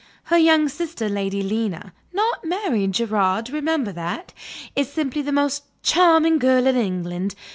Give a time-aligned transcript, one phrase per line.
[0.23, 4.33] Her younger sister, Lady Lena not married, Gerard; remember that!
[4.75, 7.35] is simply the most charming girl in England.